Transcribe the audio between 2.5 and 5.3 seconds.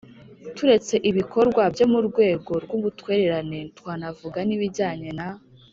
rw ubutwererane twanavuga n ibijyanye na